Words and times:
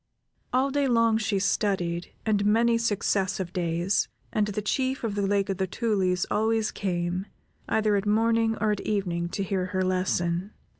All 0.51 0.71
day 0.71 0.87
long 0.87 1.19
she 1.19 1.37
studied, 1.37 2.11
and 2.25 2.43
many 2.43 2.75
successive 2.79 3.53
days, 3.53 4.07
and 4.33 4.47
the 4.47 4.61
Chief 4.63 5.03
of 5.03 5.13
the 5.13 5.21
Lake 5.27 5.47
of 5.47 5.57
the 5.57 5.67
Tulies 5.67 6.25
always 6.31 6.71
came, 6.71 7.27
either 7.69 7.95
at 7.95 8.07
morning 8.07 8.57
or 8.59 8.71
at 8.71 8.81
evening, 8.81 9.29
to 9.29 9.43
hear 9.43 9.67
her 9.67 9.83
lesson. 9.83 10.53